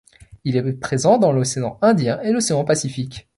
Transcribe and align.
Il 0.45 0.57
est 0.57 0.79
présent 0.79 1.19
dans 1.19 1.31
l'océan 1.31 1.77
Indien 1.83 2.19
et 2.21 2.31
l'océan 2.31 2.63
Pacifique. 2.65 3.27